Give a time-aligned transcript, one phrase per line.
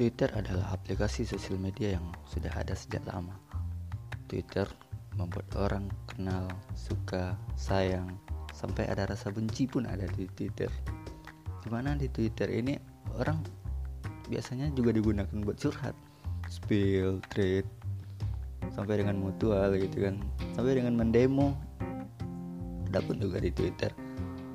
[0.00, 3.36] Twitter adalah aplikasi sosial media yang sudah ada sejak lama.
[4.32, 4.64] Twitter
[5.12, 8.08] membuat orang kenal, suka, sayang,
[8.56, 10.72] sampai ada rasa benci pun ada di Twitter.
[11.60, 12.80] Di mana di Twitter ini
[13.20, 13.44] orang
[14.32, 15.92] biasanya juga digunakan buat curhat,
[16.48, 17.68] spill, trade,
[18.72, 20.16] sampai dengan mutual gitu kan,
[20.56, 21.52] sampai dengan mendemo.
[22.88, 23.92] Ada pun juga di Twitter.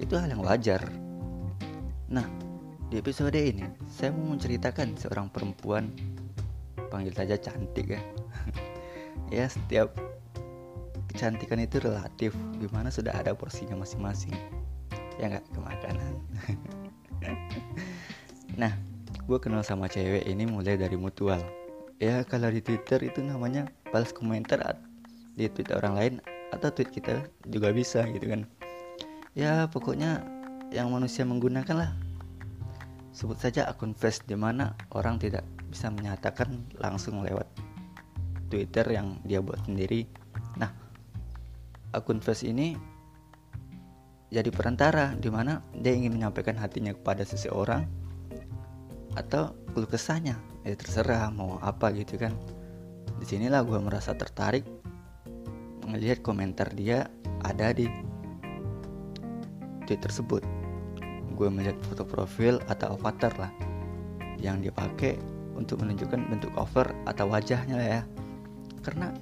[0.00, 0.88] Itu hal yang wajar.
[2.08, 2.43] Nah,
[2.94, 5.90] di episode ini, saya mau menceritakan seorang perempuan
[6.94, 7.98] panggil saja cantik ya.
[9.42, 9.98] ya, setiap
[11.10, 14.30] kecantikan itu relatif, di mana sudah ada porsinya masing-masing.
[15.18, 16.12] Ya nggak ke makanan.
[18.62, 18.70] nah,
[19.26, 21.42] gue kenal sama cewek ini mulai dari mutual.
[21.98, 24.62] Ya kalau di Twitter itu namanya balas komentar
[25.34, 26.14] di Twitter orang lain
[26.54, 28.46] atau tweet kita juga bisa gitu kan.
[29.34, 30.22] Ya pokoknya
[30.70, 32.03] yang manusia menggunakan lah
[33.14, 37.46] sebut saja akun face di mana orang tidak bisa menyatakan langsung lewat
[38.50, 40.02] Twitter yang dia buat sendiri.
[40.58, 40.74] Nah,
[41.94, 42.74] akun face ini
[44.34, 47.86] jadi perantara di mana dia ingin menyampaikan hatinya kepada seseorang
[49.14, 50.34] atau keluh kesahnya.
[50.66, 52.34] Ya terserah mau apa gitu kan.
[53.22, 54.66] Di sinilah gue merasa tertarik
[55.86, 57.06] melihat komentar dia
[57.46, 57.86] ada di
[59.86, 60.63] tweet tersebut
[61.34, 63.52] gue melihat foto profil atau avatar lah
[64.38, 65.18] yang dia pakai
[65.54, 68.02] untuk menunjukkan bentuk cover atau wajahnya lah ya.
[68.84, 69.14] Karena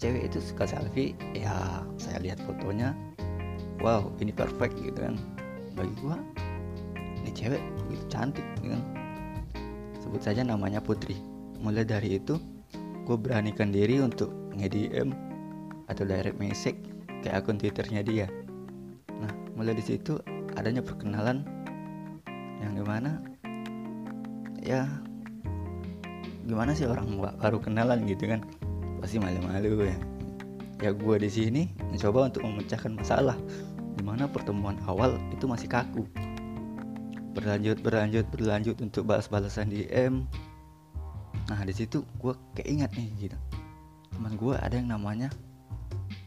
[0.00, 2.96] cewek itu suka selfie ya saya lihat fotonya
[3.84, 5.16] wow ini perfect gitu kan.
[5.76, 6.16] Bagi gue
[7.20, 8.82] ini cewek begitu cantik gitu kan.
[10.00, 11.16] Sebut saja namanya Putri.
[11.60, 12.40] Mulai dari itu
[13.04, 15.12] gue beranikan diri untuk nge-DM
[15.86, 16.78] atau direct message
[17.20, 18.26] ke akun twitternya dia.
[19.20, 20.16] Nah mulai di situ
[20.58, 21.46] adanya perkenalan
[22.60, 23.20] yang di mana
[24.60, 24.84] ya
[26.44, 28.42] gimana sih orang baru kenalan gitu kan?
[28.98, 29.96] Pasti malu-malu ya.
[30.80, 33.36] Ya gue di sini mencoba untuk memecahkan masalah
[33.96, 36.08] di mana pertemuan awal itu masih kaku.
[37.36, 40.26] Berlanjut berlanjut berlanjut untuk balas-balasan di M.
[41.48, 43.38] Nah di situ gue keingat nih gitu.
[44.16, 45.30] Teman gue ada yang namanya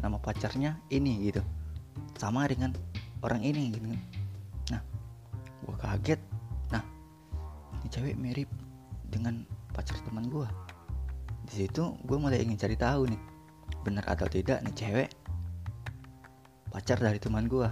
[0.00, 1.42] nama pacarnya ini gitu.
[2.16, 2.72] Sama dengan
[3.20, 4.15] orang ini gitu kan
[5.66, 6.20] gue kaget.
[6.70, 6.82] Nah
[7.82, 8.50] ini cewek mirip
[9.10, 9.42] dengan
[9.74, 10.48] pacar teman gue
[11.46, 13.22] di situ gue mulai ingin cari tahu nih
[13.86, 15.10] benar atau tidak nih cewek
[16.74, 17.70] pacar dari teman gue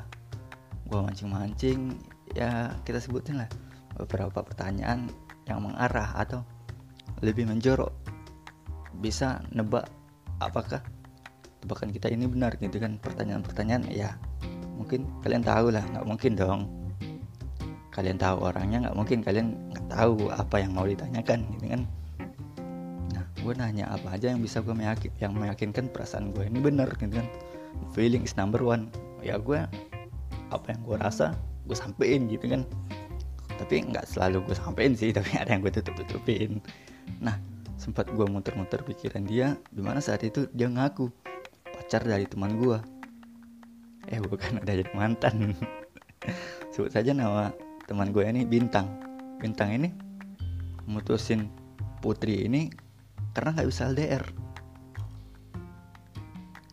[0.87, 1.97] gue mancing-mancing
[2.37, 3.49] ya kita sebutin lah
[3.97, 5.09] beberapa pertanyaan
[5.47, 6.43] yang mengarah atau
[7.22, 7.93] lebih menjorok.
[8.99, 9.87] Bisa nebak
[10.43, 10.82] apakah
[11.62, 14.19] tebakan kita ini benar gitu kan pertanyaan-pertanyaan ya
[14.76, 16.61] mungkin kalian tahu lah nggak mungkin dong
[17.94, 21.82] kalian tahu orangnya nggak mungkin kalian nggak tahu apa yang mau ditanyakan gitu kan?
[23.15, 26.91] Nah gue nanya apa aja yang bisa gue meyakin yang meyakinkan perasaan gue ini benar
[26.99, 27.27] gitu kan?
[27.94, 28.91] Feeling is number one.
[29.22, 29.62] Ya gue
[30.50, 31.38] apa yang gue rasa
[31.71, 32.66] gue sampein gitu kan?
[33.55, 36.59] Tapi nggak selalu gue sampein sih tapi ada yang gue tutup tutupin
[37.21, 37.37] nah
[37.76, 41.12] sempat gue muter-muter pikiran dia di mana saat itu dia ngaku
[41.69, 42.81] pacar dari teman gue
[44.09, 45.53] eh bukan ada jadi mantan.
[46.72, 47.53] Sebut saja nama
[47.84, 48.89] teman gue ini bintang.
[49.41, 49.89] Bintang ini
[50.89, 51.49] mutusin
[52.00, 52.69] putri ini
[53.33, 54.25] karena nggak bisa LDR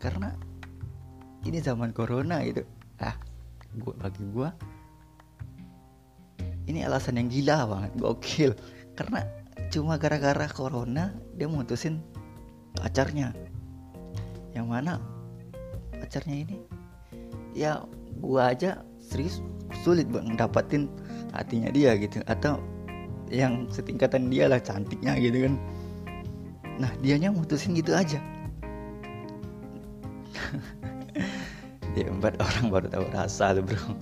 [0.02, 0.34] karena
[1.46, 2.66] ini zaman corona gitu.
[2.98, 3.14] Ah
[3.80, 4.48] gua bagi gue
[6.66, 8.52] ini alasan yang gila banget gokil.
[8.98, 9.24] Karena
[9.72, 12.02] cuma gara-gara corona dia mutusin
[12.76, 13.32] pacarnya.
[14.52, 14.92] Yang mana
[15.96, 16.56] pacarnya ini?
[17.56, 17.82] Ya
[18.20, 19.42] gua aja serius
[19.82, 20.86] sulit buat ngedapatin
[21.34, 22.22] hatinya dia gitu.
[22.30, 22.62] Atau
[23.32, 25.54] yang setingkatan dia lah cantiknya gitu kan.
[26.78, 28.20] Nah dianya mutusin gitu aja.
[31.92, 33.92] Dia empat orang baru tahu rasa tuh bro.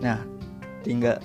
[0.00, 0.20] Nah
[0.80, 1.20] tinggal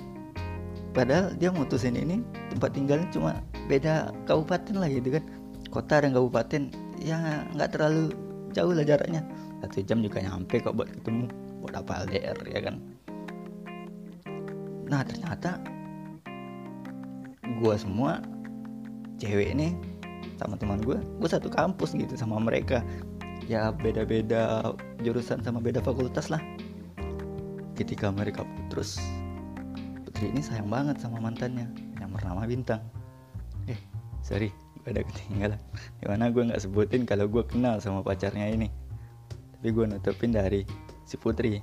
[0.92, 2.20] padahal dia mutusin ini
[2.52, 3.40] tempat tinggalnya cuma
[3.72, 5.24] beda kabupaten lah gitu kan.
[5.72, 8.12] Kota dan kabupaten ya nggak terlalu
[8.52, 9.24] jauh lah jaraknya
[9.62, 11.30] satu jam juga nyampe kok buat ketemu
[11.62, 12.76] buat apa LDR ya kan?
[14.90, 15.62] Nah ternyata
[17.62, 18.20] gue semua
[19.22, 19.78] cewek ini
[20.42, 22.82] sama teman gue gue satu kampus gitu sama mereka.
[23.46, 24.74] Ya beda-beda
[25.06, 26.42] jurusan sama beda fakultas lah.
[27.78, 28.98] Ketika mereka putus
[30.06, 31.70] Putri ini sayang banget sama mantannya
[32.02, 32.82] yang bernama Bintang.
[33.70, 33.78] Eh
[34.26, 34.50] sorry
[34.82, 35.62] gue ada ketinggalan.
[36.02, 38.81] Di mana gue nggak sebutin kalau gue kenal sama pacarnya ini
[39.62, 40.66] tapi gue nutupin dari
[41.06, 41.62] si Putri.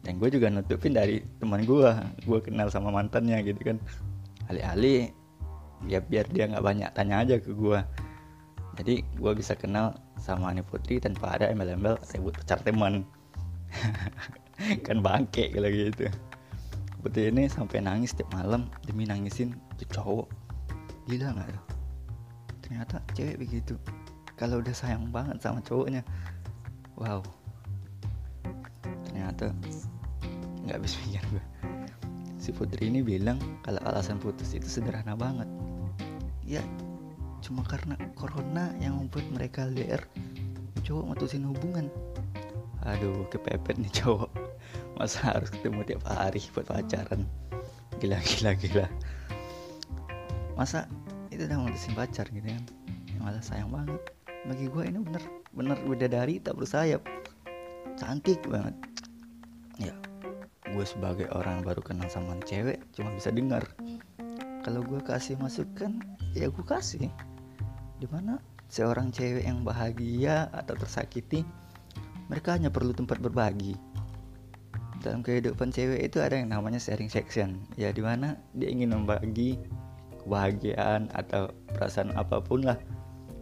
[0.00, 1.92] Dan gue juga nutupin dari teman gue
[2.24, 3.76] gue kenal sama mantannya gitu kan.
[4.48, 5.12] Alih-alih
[5.84, 7.76] ya biar dia nggak banyak tanya aja ke gue
[8.80, 13.04] jadi gue bisa kenal sama Ani Putri tanpa ada embel-embel ribut pacar teman.
[14.88, 16.08] Kan bangke kalau gitu
[17.04, 20.28] Putri ini sampai nangis tiap malam demi nangisin tuh cowok.
[21.08, 21.64] Gila nggak tuh
[22.66, 23.78] ternyata cewek begitu.
[24.36, 26.04] Kalau udah sayang banget sama cowoknya
[26.96, 27.20] wow.
[29.08, 29.52] Ternyata
[30.66, 31.44] nggak bisa pikir gue
[32.46, 35.50] si Putri ini bilang kalau alasan putus itu sederhana banget.
[36.46, 36.62] Ya
[37.42, 40.02] cuma karena corona yang membuat mereka LDR
[40.86, 41.90] cowok mutusin hubungan.
[42.86, 44.30] Aduh kepepet nih cowok.
[44.94, 47.26] Masa harus ketemu tiap hari buat pacaran?
[47.98, 48.86] Gila gila gila.
[50.54, 50.86] Masa
[51.34, 52.62] itu udah mutusin pacar gitu kan?
[53.10, 53.98] Ya, malah sayang banget.
[54.46, 55.22] Bagi gue ini bener
[55.56, 57.00] bener dari tak bersayap.
[57.96, 58.76] Cantik banget.
[59.80, 59.96] Ya
[60.76, 63.64] gue sebagai orang baru kenal sama cewek cuma bisa dengar.
[64.60, 65.96] Kalau gue kasih masukan
[66.36, 67.08] ya gue kasih.
[67.96, 68.36] Di mana
[68.68, 71.46] seorang cewek yang bahagia atau tersakiti
[72.28, 73.78] mereka hanya perlu tempat berbagi.
[75.00, 77.62] Dalam kehidupan cewek itu ada yang namanya sharing section.
[77.78, 79.56] Ya di mana dia ingin membagi
[80.26, 82.74] kebahagiaan atau perasaan apa pun lah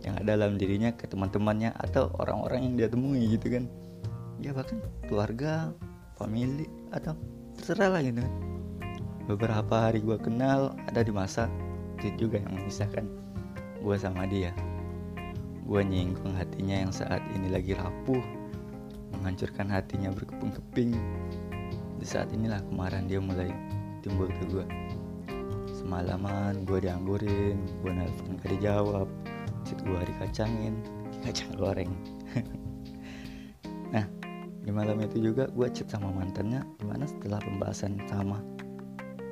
[0.05, 3.65] yang ada dalam dirinya ke teman-temannya atau orang-orang yang dia temui gitu kan.
[4.39, 5.73] Ya bahkan keluarga
[6.21, 7.17] family atau
[7.57, 8.21] terserah lah gitu.
[8.21, 8.35] Kan
[9.25, 11.49] beberapa hari gue kenal ada di masa
[12.05, 13.09] itu juga yang memisahkan
[13.81, 14.53] gue sama dia.
[15.65, 18.21] Gue nyinggung hatinya yang saat ini lagi rapuh
[19.17, 20.93] menghancurkan hatinya berkeping-keping.
[21.97, 23.49] Di saat inilah kemarin dia mulai
[24.05, 24.67] timbul ke gue
[25.85, 29.09] semalaman gue dianggurin gue nelfon gak dijawab
[29.73, 30.77] gue dikacangin.
[31.25, 31.89] Kacang goreng.
[33.89, 34.05] Nah
[34.65, 36.61] di malam itu juga gue chat sama mantannya.
[36.77, 38.45] Di mana setelah pembahasan sama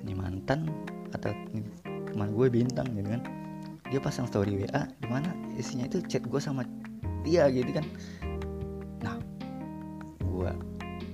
[0.00, 0.72] ini mantan
[1.12, 1.36] atau
[2.08, 3.22] teman gue bintang gitu kan.
[3.92, 5.28] Dia pasang story WA di mana
[5.60, 6.64] isinya itu chat gue sama
[7.20, 7.84] dia gitu kan.
[9.04, 9.20] Nah
[10.24, 10.50] gue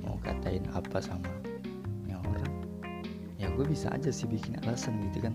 [0.07, 1.27] mau katain apa sama
[2.07, 2.53] yang orang?
[3.35, 5.35] Ya gue bisa aja sih bikin alasan gitu kan.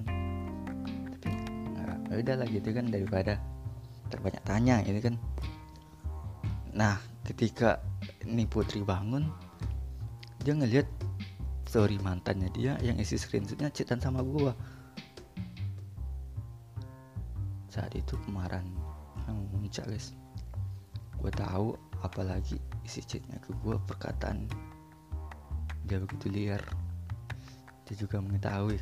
[1.19, 1.29] Tapi
[1.75, 3.35] nggak ya udah lah gitu kan daripada
[4.13, 5.15] terbanyak tanya gitu kan.
[6.77, 7.81] Nah ketika
[8.21, 9.25] ini Putri bangun
[10.45, 10.85] dia ngeliat
[11.65, 14.53] story mantannya dia yang isi screenshotnya chatan sama gue
[17.73, 18.61] saat itu kemarin
[19.25, 20.13] yang muncul guys.
[21.17, 21.73] Gue tahu
[22.05, 24.45] apalagi isi chatnya ke gue perkataan
[25.89, 26.61] dia begitu liar.
[27.89, 28.77] Dia juga mengetahui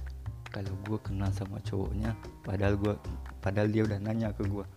[0.52, 2.12] kalau gue kenal sama cowoknya
[2.44, 2.94] padahal gue
[3.40, 4.68] padahal dia udah nanya ke gue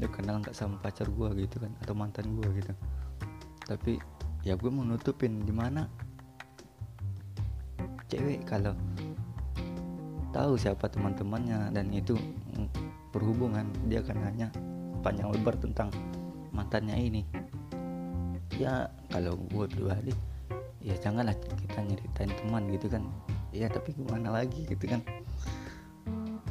[0.00, 2.72] dia kenal nggak sama pacar gue gitu kan atau mantan gue gitu.
[3.66, 3.98] Tapi
[4.42, 5.86] ya gue mau nutupin di mana
[8.10, 8.74] cewek kalau
[10.32, 12.16] tahu siapa teman-temannya dan itu
[13.12, 14.48] berhubungan dia akan nanya
[15.04, 15.92] panjang lebar tentang
[16.50, 17.22] mantannya ini.
[18.56, 20.12] Ya kalau gue pribadi
[20.82, 23.06] ya janganlah kita nyeritain teman gitu kan.
[23.52, 25.00] Ya tapi gimana lagi gitu kan?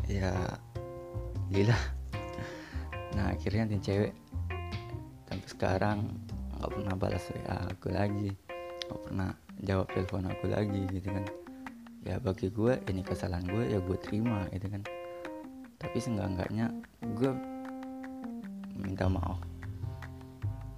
[0.08, 0.34] Ya
[1.52, 2.01] gila
[3.16, 4.14] nah akhirnya nih cewek
[5.28, 5.98] sampai sekarang
[6.62, 8.30] nggak pernah balas WA aku lagi.
[8.86, 9.30] Nggak pernah
[9.66, 11.26] jawab telepon aku lagi gitu kan.
[12.06, 14.86] Ya bagi gue ini kesalahan gue ya gue terima gitu kan.
[15.82, 16.70] Tapi seenggak-enggaknya
[17.18, 17.32] gue
[18.78, 19.42] minta maaf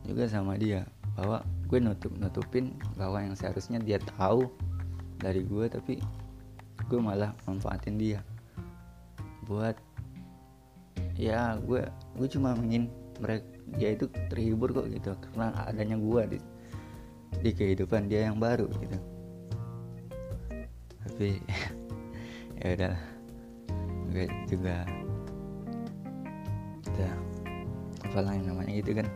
[0.03, 0.83] juga sama dia
[1.15, 4.51] bahwa gue nutup nutupin bahwa yang seharusnya dia tahu
[5.19, 6.03] dari gue tapi
[6.91, 8.19] gue malah manfaatin dia
[9.47, 9.75] buat
[11.13, 11.85] ya gue
[12.17, 12.89] gue cuma ingin
[13.21, 13.45] mereka
[13.77, 16.39] dia itu terhibur kok gitu karena adanya gue di
[17.41, 18.97] di kehidupan dia yang baru gitu.
[21.03, 21.29] Tapi
[22.61, 22.95] ya udah
[24.13, 24.85] gue juga
[26.93, 27.13] udah
[28.05, 29.07] apa yang namanya gitu kan.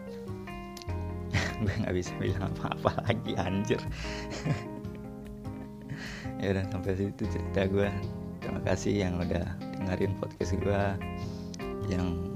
[1.62, 3.82] Gue nggak bisa bilang apa-apa lagi anjir.
[6.38, 7.90] Ya udah sampai situ cerita gue
[8.46, 10.84] terima kasih yang udah dengerin podcast gue
[11.88, 12.36] yang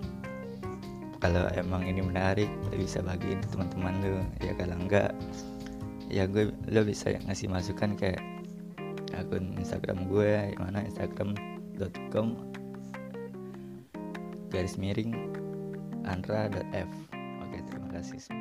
[1.22, 5.14] kalau emang ini menarik lo bisa bagiin teman-teman lo ya kalau enggak
[6.10, 8.20] ya gue lo bisa ngasih masukan kayak
[9.16, 10.82] akun Instagram gue mana?
[10.88, 12.36] Instagram.com
[14.52, 15.16] garis miring
[16.04, 16.90] andra.f
[17.46, 18.41] oke terima kasih